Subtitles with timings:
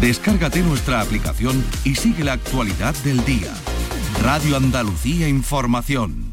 [0.00, 3.52] Descárgate nuestra aplicación y sigue la actualidad del día.
[4.22, 6.32] Radio Andalucía Información.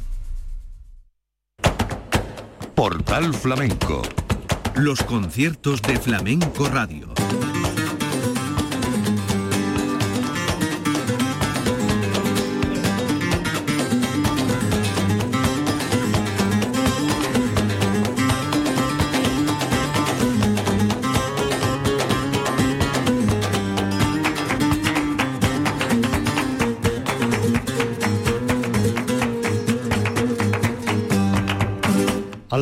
[2.76, 4.02] Portal Flamenco.
[4.76, 7.14] Los conciertos de Flamenco Radio.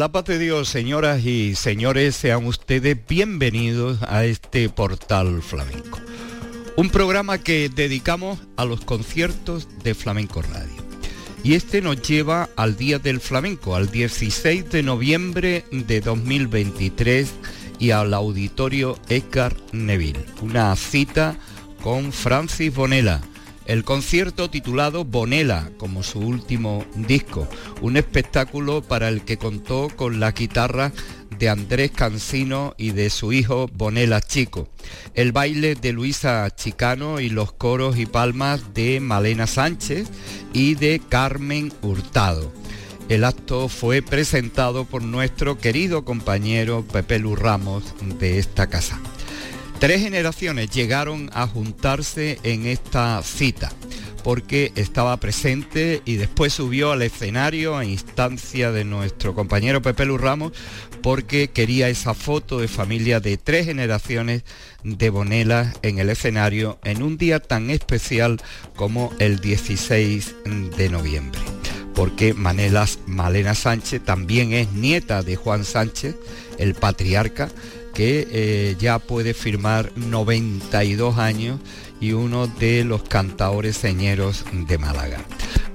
[0.05, 5.99] La paz de Dios, señoras y señores, sean ustedes bienvenidos a este portal flamenco.
[6.75, 10.85] Un programa que dedicamos a los conciertos de Flamenco Radio.
[11.43, 17.33] Y este nos lleva al Día del Flamenco, al 16 de noviembre de 2023
[17.79, 20.23] y al auditorio Edgar Neville.
[20.39, 21.35] Una cita
[21.81, 23.21] con Francis Bonella
[23.65, 27.47] el concierto titulado Bonela, como su último disco,
[27.81, 30.91] un espectáculo para el que contó con la guitarra
[31.39, 34.69] de Andrés Cancino y de su hijo Bonela Chico,
[35.13, 40.07] el baile de Luisa Chicano y los coros y palmas de Malena Sánchez
[40.53, 42.51] y de Carmen Hurtado.
[43.09, 47.83] El acto fue presentado por nuestro querido compañero Pepe Lu Ramos
[48.19, 48.99] de esta casa.
[49.79, 53.71] Tres generaciones llegaron a juntarse en esta cita
[54.23, 60.17] porque estaba presente y después subió al escenario a instancia de nuestro compañero Pepe Lu
[60.17, 60.51] Ramos
[61.03, 64.43] porque quería esa foto de familia de tres generaciones
[64.83, 68.41] de Bonela en el escenario en un día tan especial
[68.75, 70.35] como el 16
[70.75, 71.39] de noviembre.
[71.93, 76.15] Porque Manelas, Malena Sánchez también es nieta de Juan Sánchez,
[76.57, 77.49] el patriarca,
[77.95, 81.59] que eh, ya puede firmar 92 años
[82.01, 85.19] y uno de los cantadores señeros de Málaga.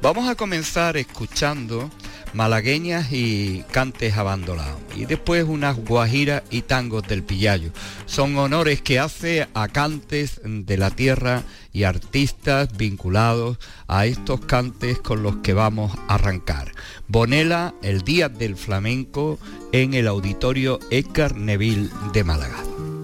[0.03, 1.91] Vamos a comenzar escuchando
[2.33, 7.73] malagueñas y cantes abandonados y después unas guajiras y tangos del Pillayo.
[8.07, 11.43] Son honores que hace a cantes de la tierra
[11.73, 13.59] y artistas vinculados
[13.89, 16.73] a estos cantes con los que vamos a arrancar.
[17.09, 19.39] Bonela, el Día del Flamenco
[19.73, 22.63] en el Auditorio Edgar Neville de Málaga.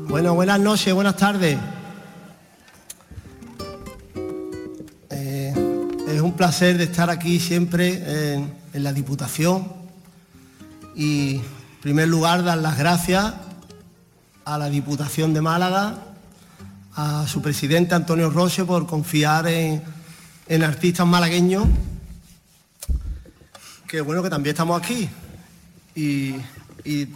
[0.08, 1.58] Bueno, buenas noches, buenas tardes.
[5.10, 5.54] Eh,
[6.08, 9.72] es un placer de estar aquí siempre en, la Diputación
[10.94, 11.42] y en
[11.80, 13.34] primer lugar dar las gracias
[14.44, 15.98] a la Diputación de Málaga,
[16.94, 19.82] a su presidente Antonio Roche por confiar en,
[20.48, 21.66] en artistas malagueños,
[23.86, 25.08] que bueno que también estamos aquí
[25.96, 26.34] y,
[26.86, 27.08] y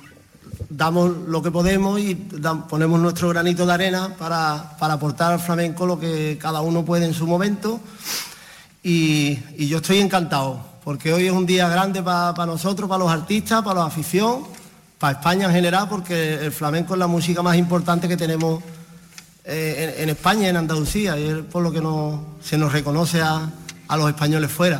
[0.69, 2.15] damos lo que podemos y
[2.69, 7.07] ponemos nuestro granito de arena para, para aportar al flamenco lo que cada uno puede
[7.07, 7.81] en su momento.
[8.83, 13.63] Y, yo estoy encantado, porque hoy es un día grande para nosotros, para los artistas,
[13.63, 14.45] para la afición,
[14.99, 18.63] para España en general, porque el flamenco es la música más importante que tenemos
[19.45, 23.21] eh, en, en España, en Andalucía, y es por lo que nos- se nos reconoce
[23.21, 23.51] a,
[23.89, 24.79] a los españoles fuera.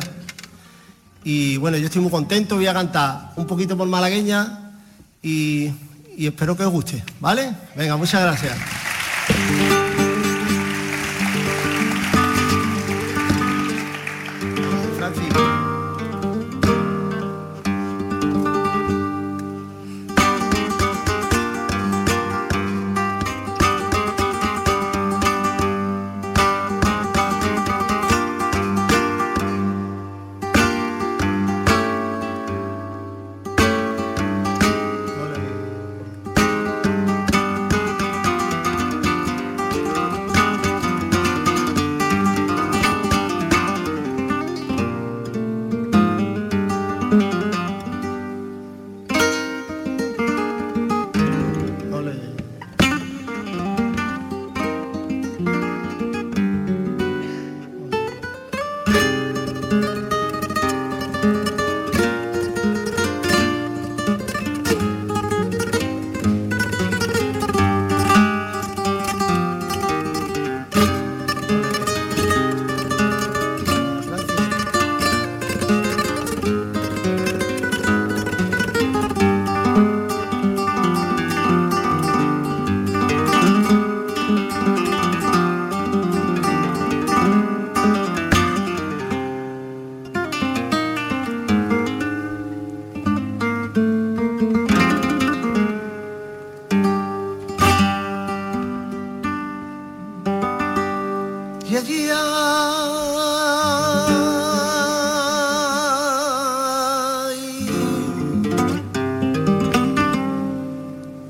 [1.23, 4.70] Y bueno, yo estoy muy contento, voy a cantar un poquito por malagueña
[5.21, 5.71] y,
[6.17, 7.53] espero que os guste, ¿vale?
[7.75, 9.80] Venga, muchas gracias.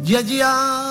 [0.04, 0.82] Ya, ya.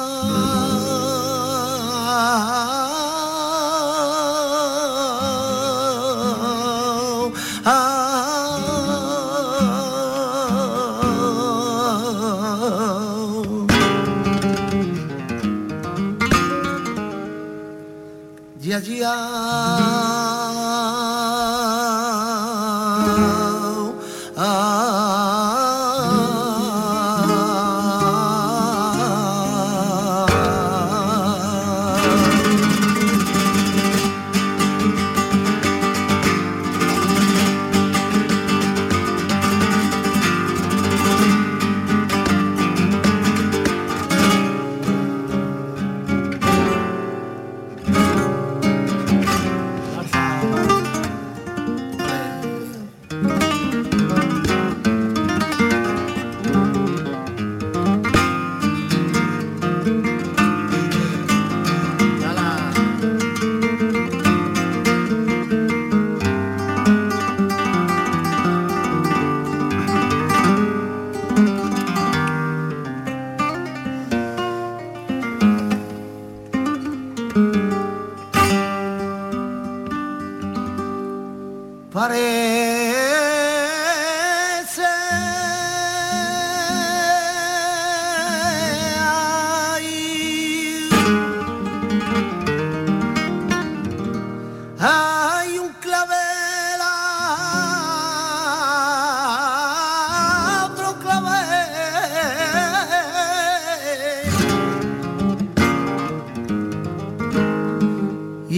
[18.63, 19.80] Ya, ya.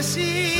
[0.00, 0.59] decir.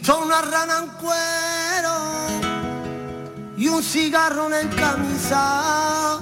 [0.00, 1.92] Visto una rana en cuero
[3.58, 6.18] y un cigarro en camisa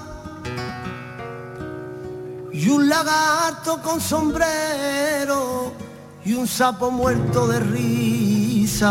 [2.53, 5.73] y un lagarto con sombrero
[6.25, 8.89] y un sapo muerto de risa.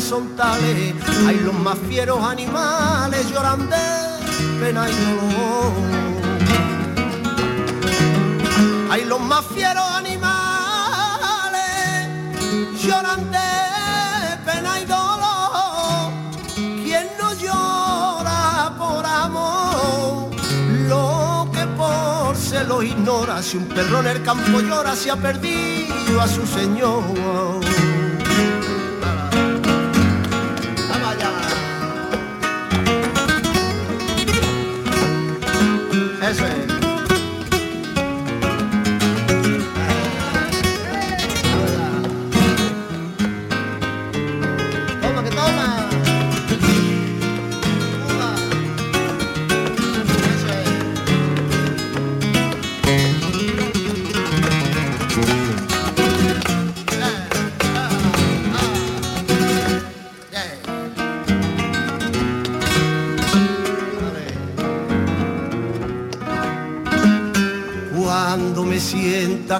[0.00, 0.94] Los causas son tales.
[1.26, 3.76] Hay los más fieros animales lloran de
[4.60, 5.72] pena y dolor.
[8.90, 10.30] Hay los más fieros animales
[12.82, 13.38] lloran de
[14.44, 16.12] pena y dolor.
[16.56, 20.30] Quien no llora por amor,
[20.88, 23.42] lo que por se lo ignora.
[23.42, 27.69] Si un perro en el campo llora, se ha perdido a su señor.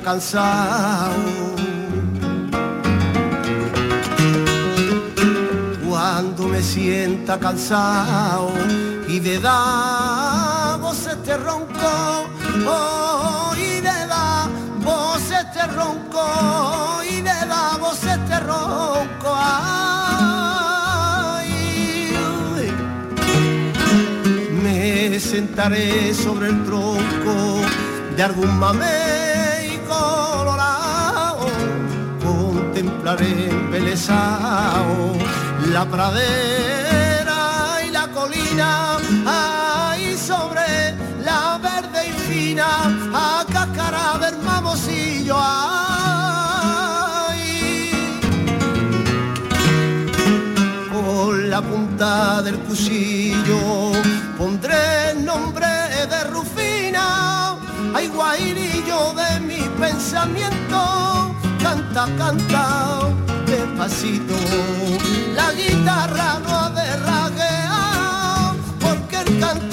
[0.02, 1.14] Cansado,
[5.88, 8.52] cuando me sienta cansado
[9.08, 12.26] y de dar voz este ronco,
[12.66, 14.48] oh, y de dar
[14.82, 19.60] voz este ronco, y de dar voz este ronco, ay,
[24.62, 27.60] me sentaré sobre el tronco
[28.16, 29.39] de algún mamey
[33.00, 35.16] contemplaré embelesado
[35.72, 42.66] la pradera y la colina, ahí sobre la verde y fina,
[43.14, 45.80] a cascara del mamosillo, ay,
[50.92, 53.92] con la punta del cuchillo
[54.36, 57.56] pondré el nombre de Rufina,
[57.94, 60.99] ay guairillo de mi pensamiento,
[61.92, 63.08] canta, canta,
[63.46, 64.34] despacito,
[65.34, 69.69] la guitarra no ha de raguear, porque el cante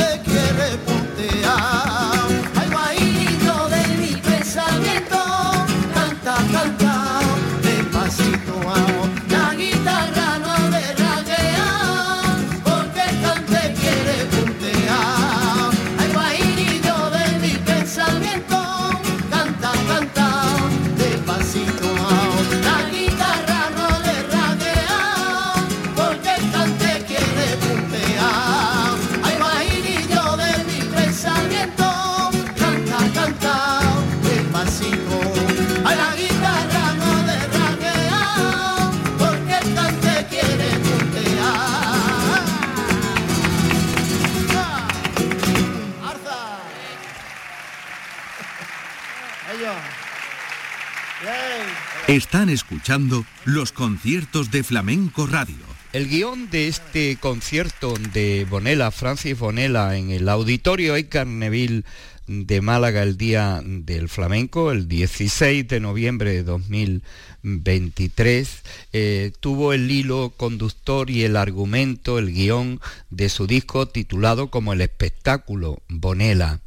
[52.18, 55.64] Están escuchando los conciertos de Flamenco Radio.
[55.94, 61.84] El guion de este concierto de Bonela, Francis Bonela, en el auditorio Edgar Neville
[62.28, 68.62] de Málaga el día del flamenco, el 16 de noviembre de 2023,
[68.94, 74.74] eh, tuvo el hilo conductor y el argumento, el guion de su disco titulado como
[74.74, 76.60] El espectáculo Bonela.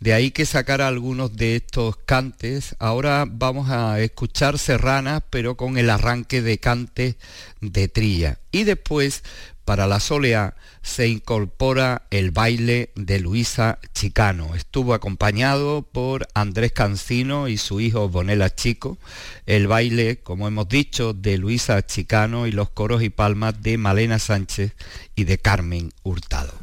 [0.00, 2.76] De ahí que sacara algunos de estos cantes.
[2.78, 7.16] Ahora vamos a escuchar serranas, pero con el arranque de cantes
[7.60, 8.38] de trilla.
[8.52, 9.24] Y después
[9.68, 14.54] para la solea se incorpora el baile de Luisa Chicano.
[14.54, 18.96] Estuvo acompañado por Andrés Cancino y su hijo Bonela Chico.
[19.44, 24.18] El baile, como hemos dicho, de Luisa Chicano y los coros y palmas de Malena
[24.18, 24.74] Sánchez
[25.14, 26.54] y de Carmen Hurtado.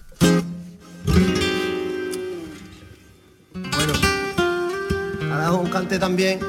[3.54, 3.94] Bueno,
[5.32, 6.40] ahora un cante también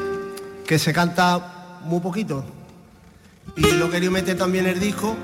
[0.66, 2.47] que se canta muy poquito.
[3.59, 5.19] Y lo quería meter también el disco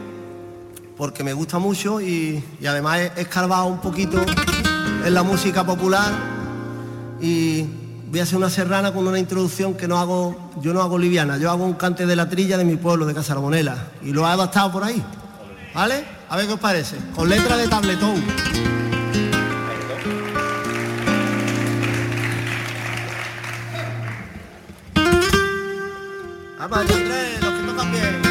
[1.02, 4.24] porque me gusta mucho y, además he escarbado un poquito
[5.04, 6.12] en la música popular
[7.20, 7.66] y
[8.08, 11.38] voy a hacer una serrana con una introducción que no hago, yo no hago liviana,
[11.38, 14.30] yo hago un cante de la trilla de mi pueblo, de Casarbonela, y lo he
[14.30, 15.02] adaptado por ahí.
[15.74, 16.04] ¿Vale?
[16.28, 16.96] A ver qué os parece.
[17.16, 18.22] Con letra de tabletón.
[26.60, 28.21] Vamos, los que tocan bien.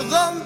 [0.00, 0.39] Oradan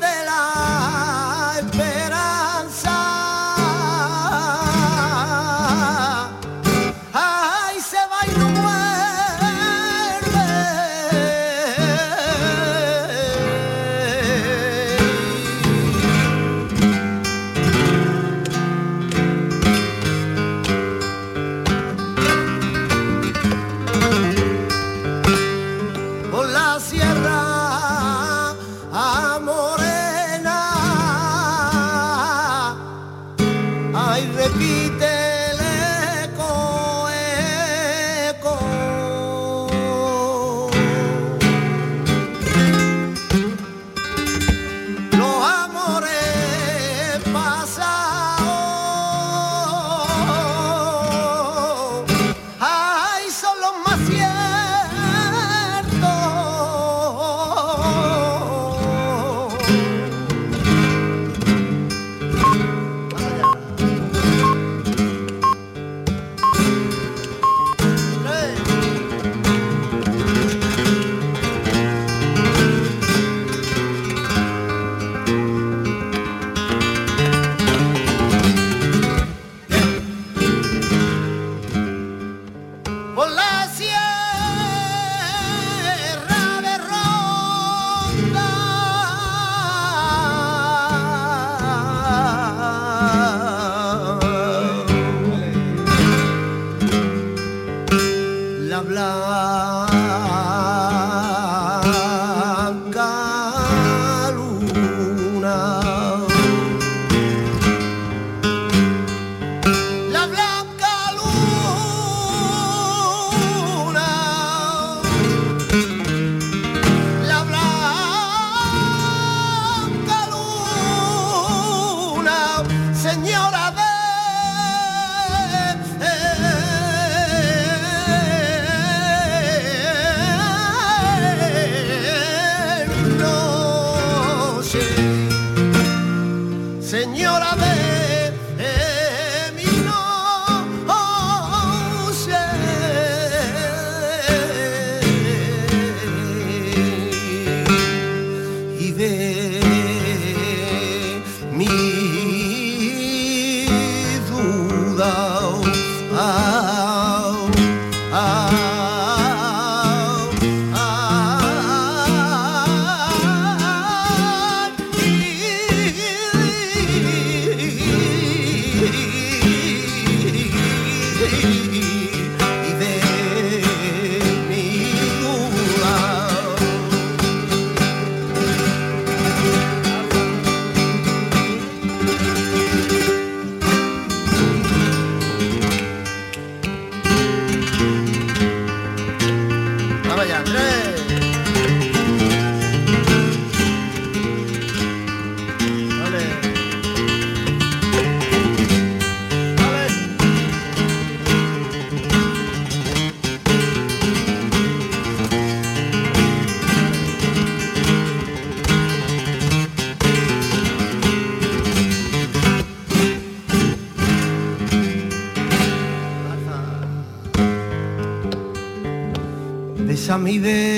[220.24, 220.73] mi vete.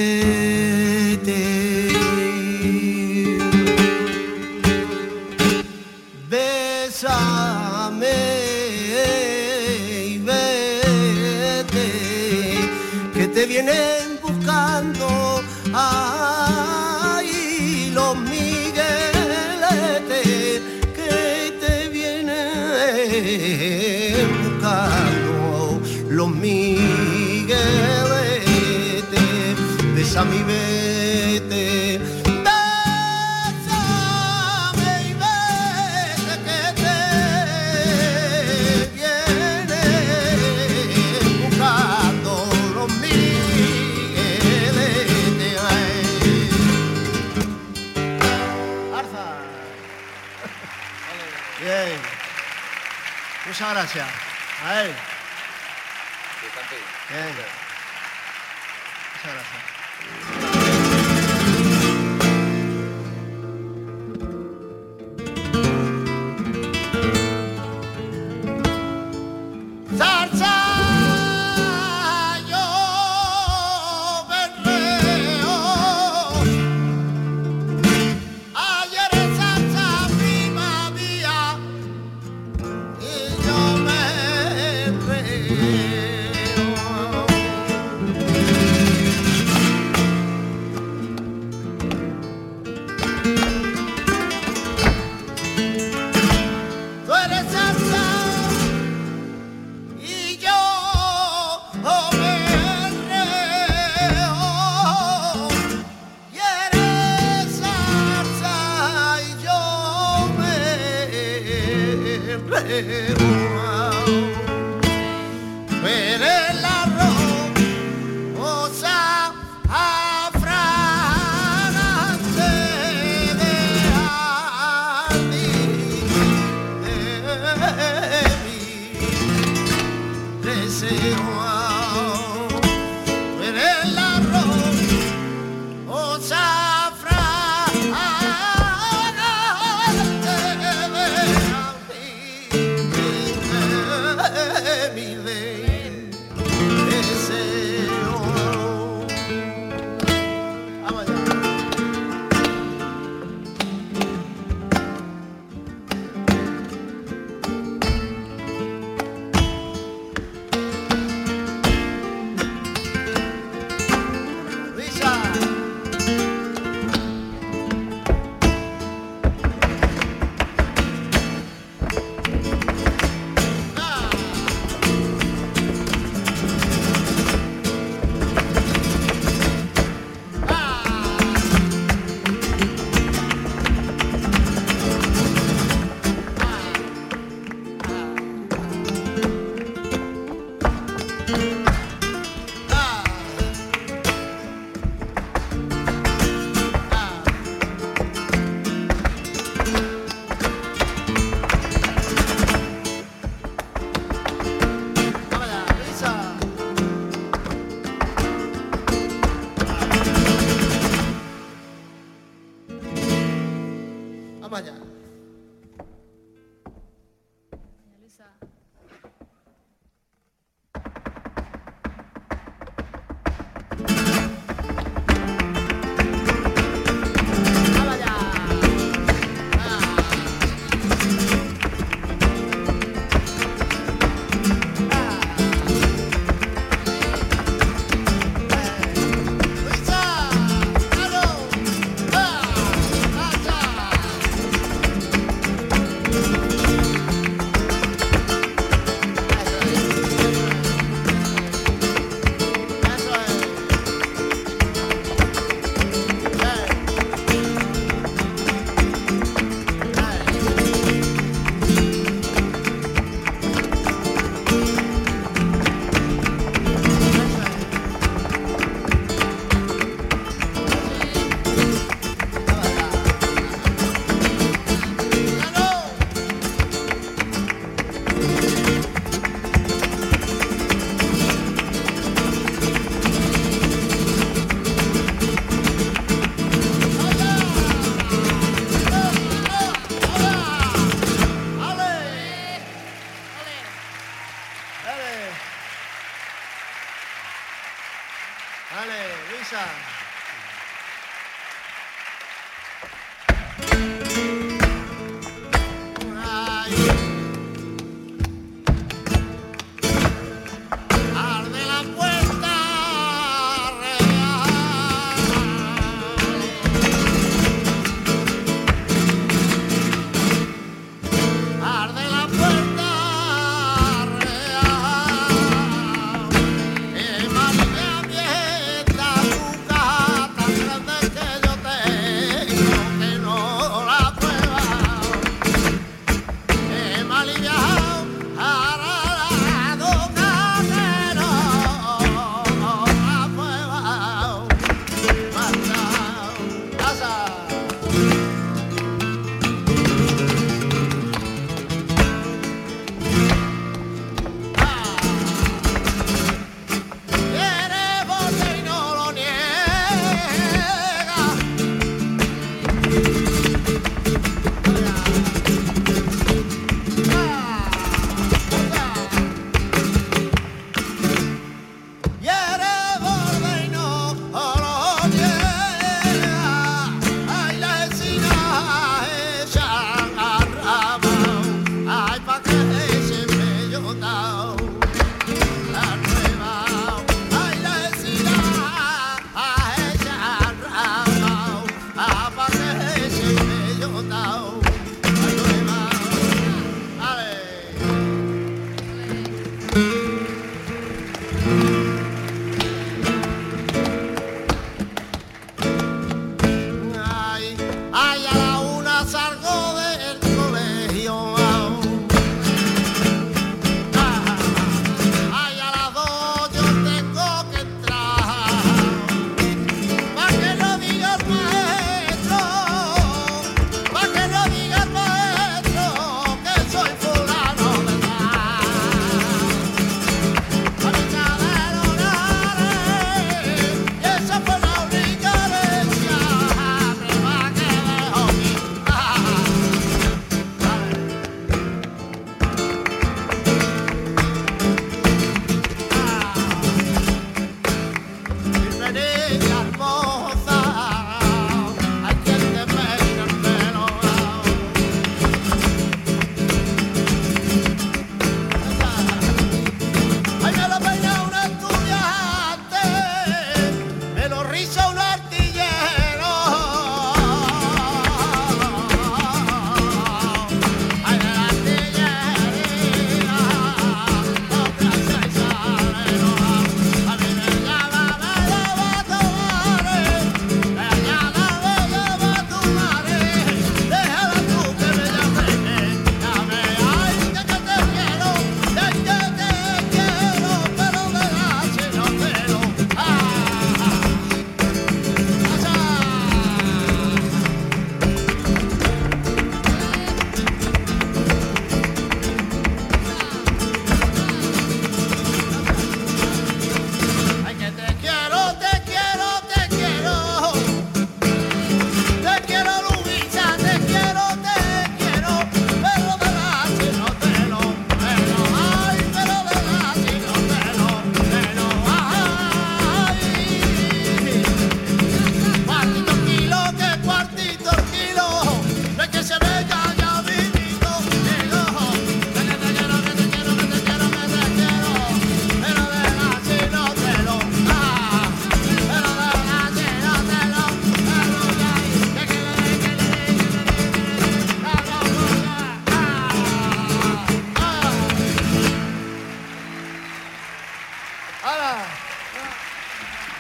[298.68, 298.92] 好嘞
[299.30, 300.05] ，Lisa。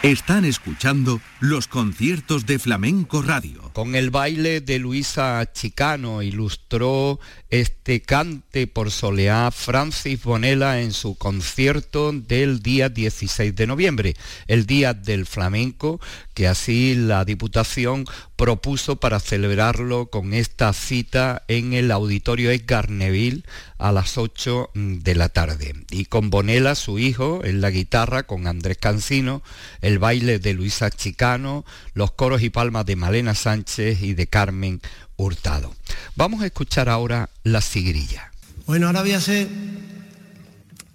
[0.06, 3.65] Están escuchando los conciertos de Flamenco Radio.
[3.76, 7.20] Con el baile de Luisa Chicano ilustró
[7.50, 14.16] este cante por soleá Francis Bonella en su concierto del día 16 de noviembre,
[14.46, 16.00] el Día del Flamenco,
[16.32, 18.06] que así la Diputación
[18.36, 23.44] propuso para celebrarlo con esta cita en el Auditorio Edgar Neville
[23.78, 25.74] a las 8 de la tarde.
[25.90, 29.42] Y con Bonela, su hijo, en la guitarra, con Andrés Cancino,
[29.82, 34.80] el baile de Luisa Chicano, los coros y palmas de Malena Sánchez y de Carmen
[35.16, 35.74] Hurtado.
[36.14, 38.30] Vamos a escuchar ahora la sigrilla.
[38.66, 39.48] Bueno, ahora voy a hacer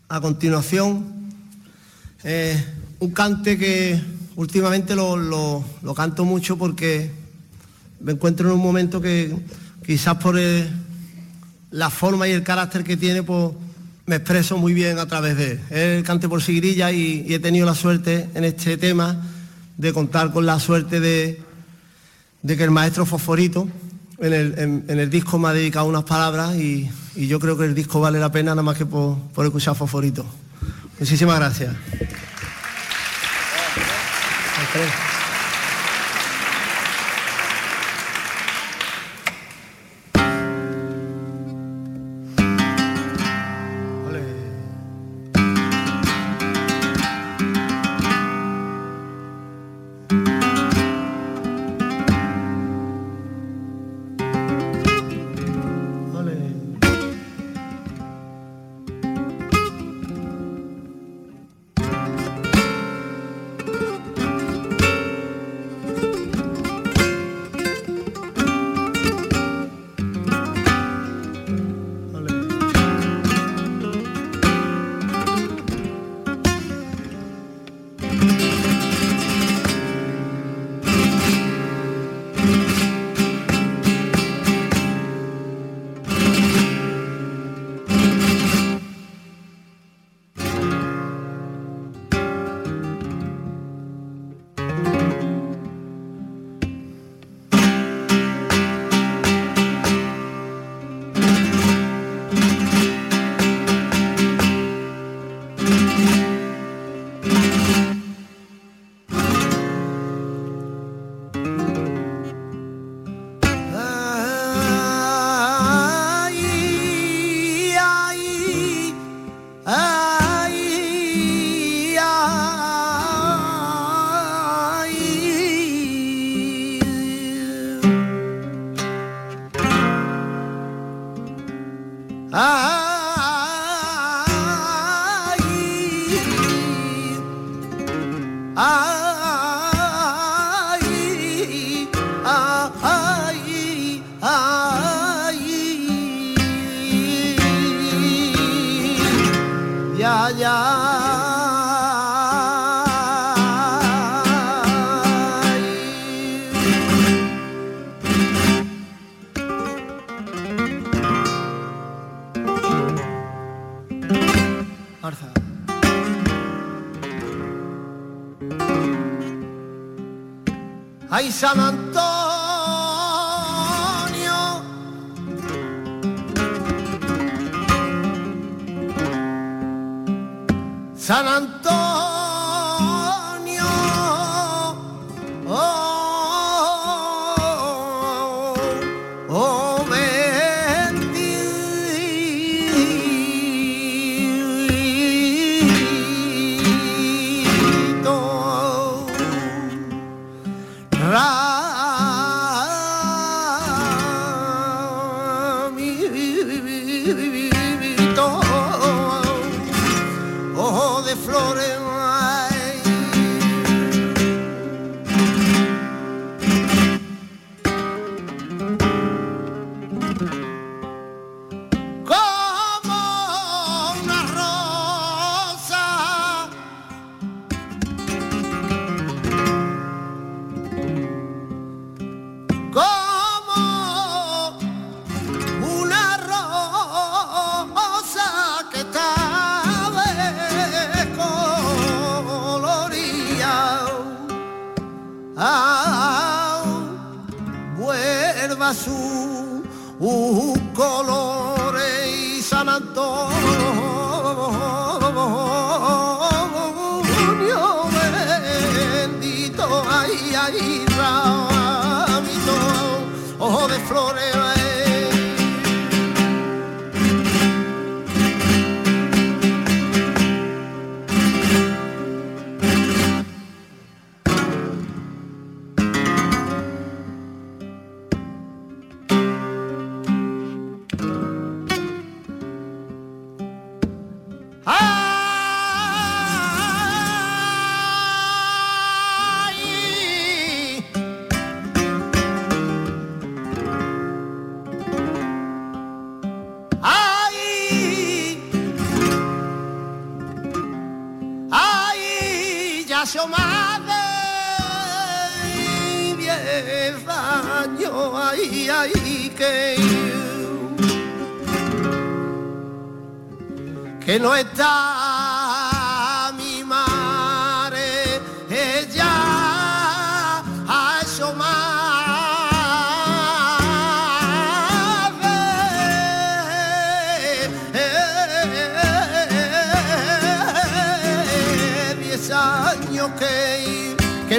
[0.10, 1.30] a continuación
[2.24, 2.64] eh,
[3.00, 4.02] un cante que
[4.36, 5.64] últimamente lo,
[5.96, 7.12] canto mucho porque
[8.00, 9.36] me encuentro en un momento que
[9.86, 10.40] quizás por
[11.70, 13.54] la forma y el carácter que tiene, pues
[14.08, 15.60] me expreso muy bien a través de él.
[15.70, 19.22] el cante por sigrilla y, he tenido la suerte en este tema
[19.78, 21.51] de contar con la suerte de,
[22.46, 23.68] que el maestro Fosforito
[24.20, 28.20] en el, disco me ha dedicado unas palabras y, yo creo que el disco vale
[28.20, 30.26] la pena nada más que por, por escuchar Fosforito.
[31.00, 31.76] Muchísimas gracias.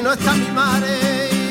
[0.02, 1.41] No está mi madre.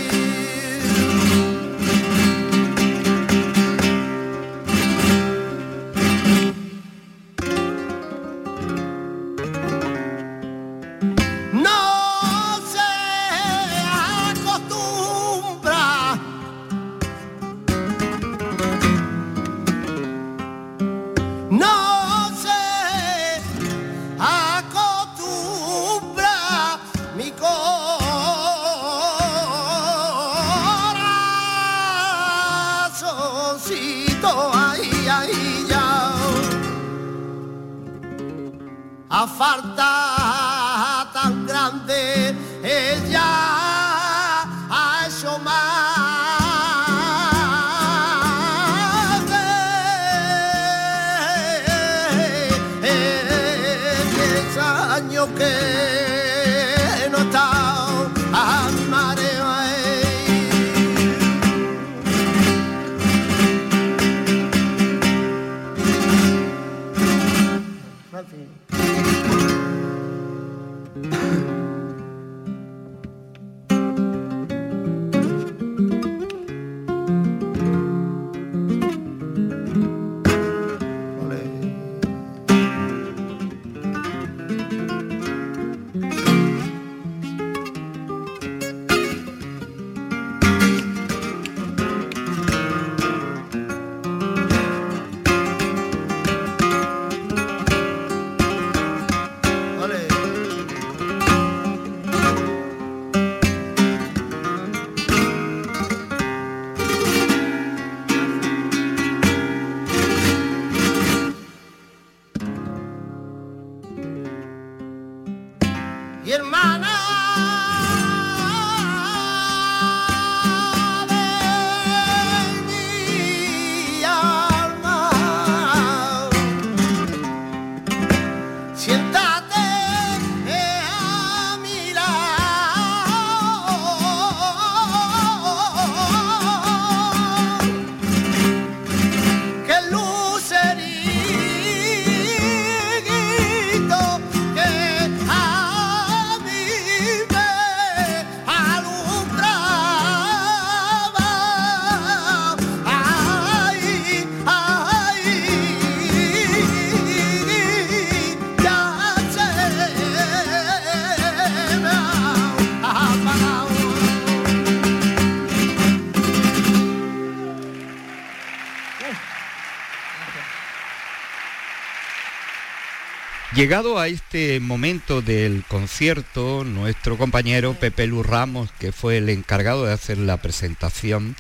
[173.62, 179.86] Llegado a este momento del concierto, nuestro compañero Pepe Lu Ramos, que fue el encargado
[179.86, 181.36] de hacer la presentación,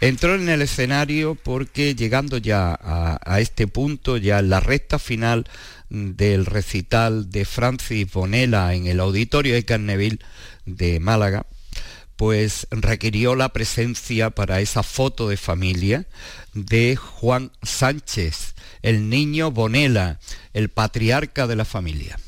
[0.00, 4.98] entró en el escenario porque llegando ya a, a este punto, ya en la recta
[4.98, 5.46] final
[5.90, 10.20] del recital de Francis Bonella en el auditorio de Carneville
[10.64, 11.44] de Málaga,
[12.16, 16.06] pues requirió la presencia para esa foto de familia
[16.54, 18.47] de Juan Sánchez,
[18.82, 20.18] el niño Bonela,
[20.52, 22.18] el patriarca de la familia,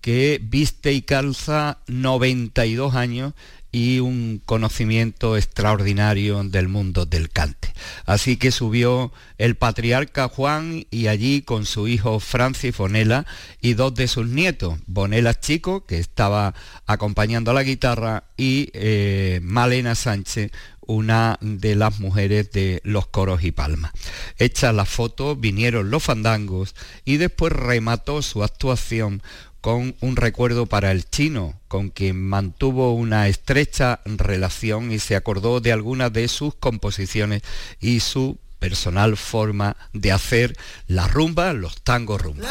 [0.00, 3.34] que viste y calza 92 años
[3.74, 7.74] y un conocimiento extraordinario del mundo del cante.
[8.06, 13.26] Así que subió el patriarca Juan y allí con su hijo Francis Bonela
[13.60, 16.54] y dos de sus nietos, Bonela Chico, que estaba
[16.86, 20.52] acompañando la guitarra, y eh, Malena Sánchez,
[20.86, 23.90] una de las mujeres de los coros y palmas.
[24.38, 29.20] Hecha la foto, vinieron los fandangos y después remató su actuación
[29.64, 35.60] con un recuerdo para el chino, con quien mantuvo una estrecha relación y se acordó
[35.60, 37.40] de algunas de sus composiciones
[37.80, 40.54] y su personal forma de hacer
[40.86, 42.46] la rumba, los tangos rumba.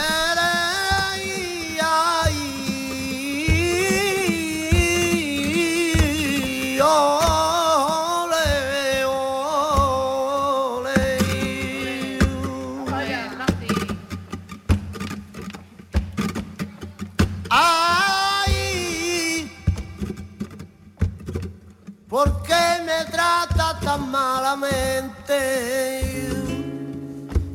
[23.81, 25.39] Tan malamente.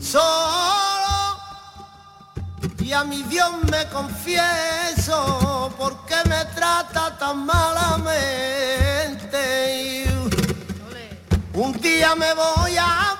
[0.00, 1.38] Solo
[2.80, 8.18] y a mi Dios me confieso porque me trata tan malamente.
[11.54, 13.16] Un día me voy a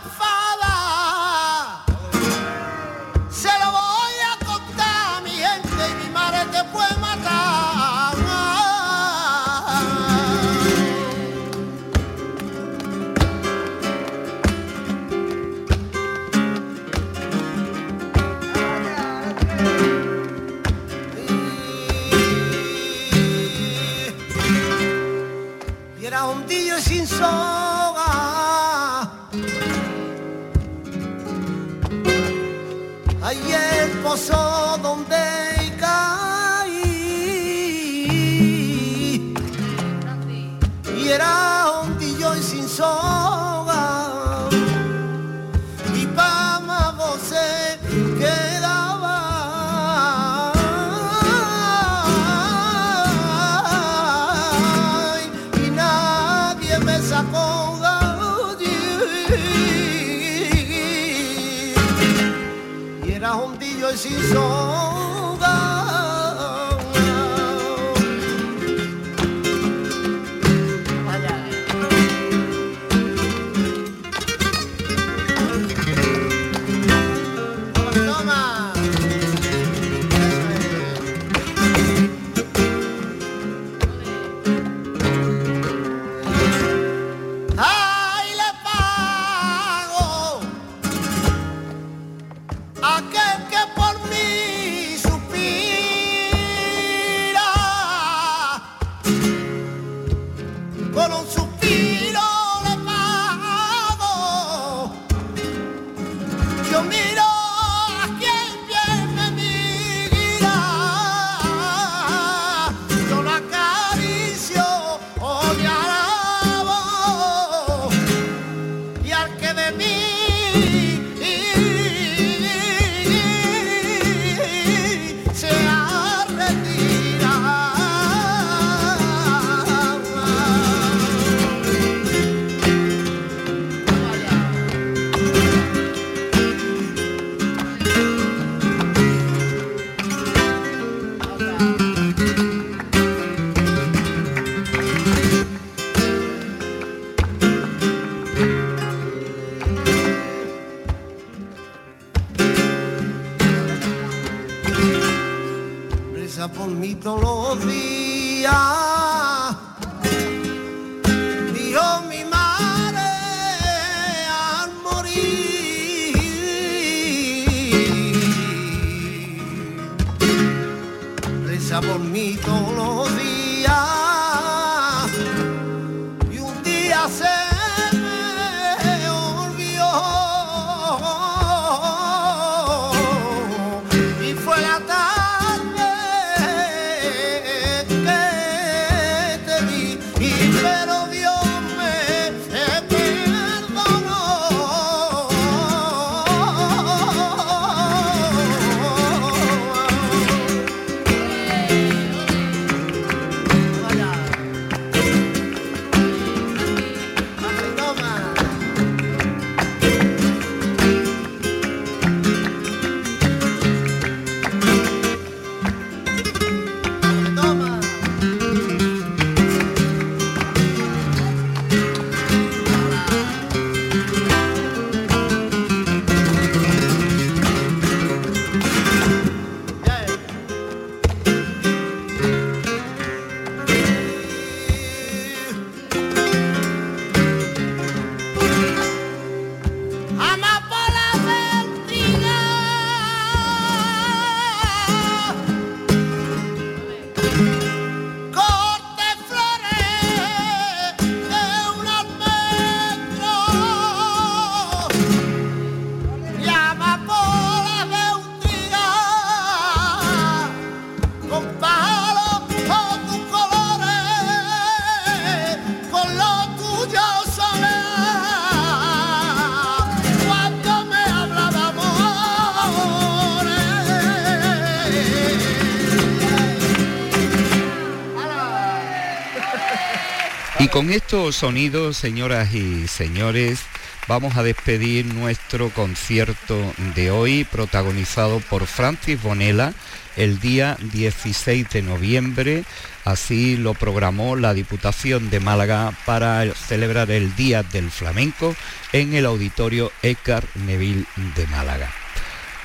[280.79, 283.59] con estos sonidos, señoras y señores,
[284.07, 286.57] vamos a despedir nuestro concierto
[286.95, 289.75] de hoy, protagonizado por Francis Bonella,
[290.17, 292.63] el día 16 de noviembre.
[293.05, 298.55] Así lo programó la Diputación de Málaga para celebrar el Día del Flamenco
[298.93, 301.98] en el Auditorio Edgar Neville de Málaga.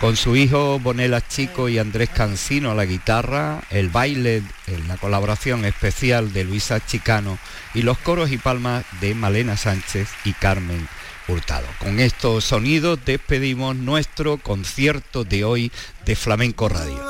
[0.04, 4.98] Con su hijo Bonela Chico y Andrés Cancino a la guitarra, el baile en la
[4.98, 7.40] colaboración especial de Luisa Chicano
[7.74, 10.90] y los coros y palmas de Malena Sánchez y Carmen
[11.30, 11.66] Hurtado.
[11.80, 15.72] Con estos sonidos despedimos nuestro concierto de hoy
[16.06, 17.02] de Flamenco Radio.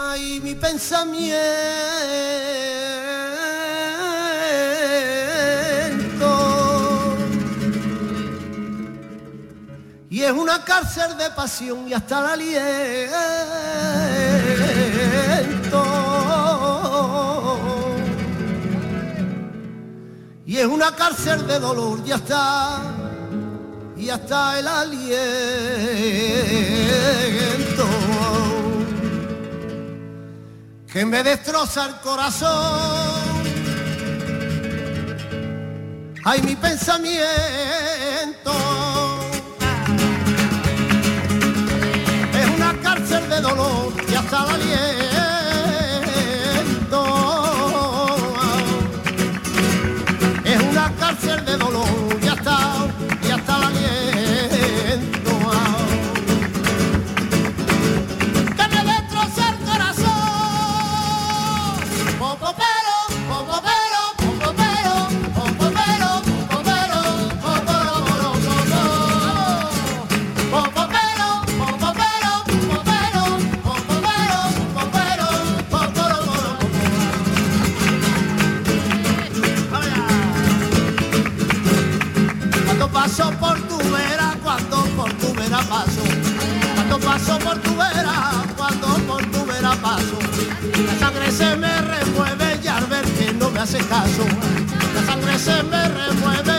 [0.44, 1.34] mi pensamiento
[10.24, 13.14] y es una cárcel de pasión y hasta el aliento.
[20.46, 22.80] Y es una cárcel de dolor y hasta,
[23.98, 25.04] y hasta el aliento.
[30.88, 33.44] Que me destroza el corazón.
[36.24, 38.93] Ay, mi pensamiento
[43.36, 45.03] de dolor y hasta la aliento.
[93.76, 94.24] hace caso,
[94.94, 96.53] la sangre se me remueve.